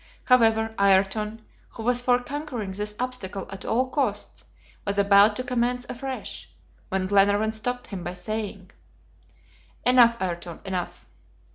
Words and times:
However, 0.23 0.73
Ayrton, 0.79 1.45
who 1.69 1.83
was 1.83 2.01
for 2.01 2.17
conquering 2.17 2.71
this 2.71 2.95
obstacle 2.99 3.45
at 3.51 3.63
all 3.65 3.87
costs, 3.87 4.45
was 4.83 4.97
about 4.97 5.35
to 5.35 5.43
commence 5.43 5.85
afresh, 5.87 6.49
when 6.89 7.05
Glenarvan 7.05 7.51
stopped 7.51 7.85
him 7.85 8.03
by 8.03 8.13
saying: 8.13 8.71
"Enough, 9.85 10.19
Ayrton, 10.19 10.59
enough. 10.65 11.05